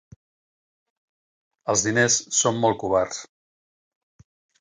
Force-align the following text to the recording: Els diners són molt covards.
Els 1.73 1.83
diners 1.87 2.15
són 2.37 2.57
molt 2.63 2.79
covards. 2.85 3.21